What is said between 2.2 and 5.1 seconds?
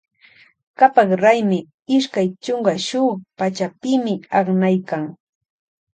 chunka shuk pachapimi aknaykan.